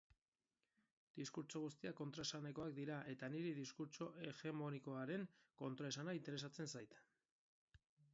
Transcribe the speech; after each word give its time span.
Diskurtso 1.17 1.59
guztiak 1.65 1.97
kontraesanekoak 1.99 2.71
dira 2.79 2.97
eta 3.13 3.29
niri 3.33 3.51
diskurtso 3.57 4.07
hegemonikoaren 4.23 5.27
kontraesana 5.61 6.17
interesatzen 6.21 6.73
zait. 6.79 6.99